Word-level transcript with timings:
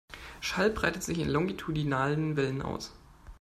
Schall 0.39 0.71
breitet 0.71 1.03
sich 1.03 1.19
in 1.19 1.29
longitudinalen 1.29 2.35
Wellen 2.35 2.63
aus. 2.63 2.91